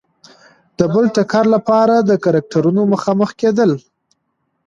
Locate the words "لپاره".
1.55-1.95